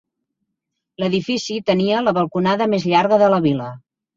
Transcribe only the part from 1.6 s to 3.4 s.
tenia la balconada més llarga de